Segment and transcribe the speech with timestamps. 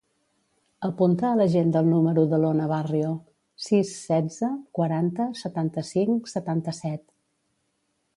[0.87, 3.11] Apunta a l'agenda el número de l'Ona Barrio:
[3.65, 7.05] sis, setze, quaranta, setanta-cinc, setanta-set.